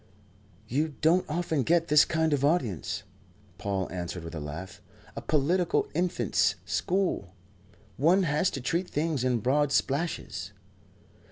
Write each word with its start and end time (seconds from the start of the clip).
"You 0.67 0.95
don't 0.99 1.29
often 1.29 1.61
get 1.61 1.89
this 1.89 2.05
kind 2.05 2.33
of 2.33 2.43
audience," 2.43 3.03
Paul 3.59 3.87
answered 3.91 4.23
with 4.23 4.33
a 4.33 4.39
laugh. 4.39 4.81
"A 5.15 5.21
political 5.21 5.87
infants' 5.93 6.55
school. 6.65 7.35
One 7.97 8.23
has 8.23 8.49
to 8.49 8.61
treat 8.61 8.89
things 8.89 9.23
in 9.23 9.41
broad 9.41 9.71
splashes." 9.71 10.53